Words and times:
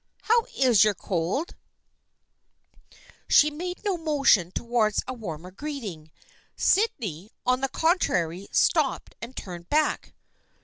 "How 0.31 0.45
is 0.57 0.83
your 0.83 0.95
cold?" 0.95 1.53
She 3.27 3.51
made 3.51 3.83
no 3.85 3.97
motion 3.99 4.49
towards 4.51 5.03
a 5.07 5.13
warmer 5.13 5.51
greeting. 5.51 6.09
Sydney, 6.55 7.29
on 7.45 7.61
the 7.61 7.69
contrary, 7.69 8.47
stopped 8.51 9.13
and 9.21 9.35
turned 9.37 9.69
back. 9.69 10.15